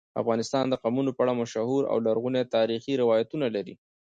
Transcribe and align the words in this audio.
افغانستان 0.21 0.65
د 0.69 0.73
قومونه 0.83 1.11
په 1.13 1.21
اړه 1.23 1.33
مشهور 1.41 1.83
او 1.91 1.97
لرغوني 2.07 2.43
تاریخی 2.55 2.93
روایتونه 3.01 3.45
لري. 3.55 3.75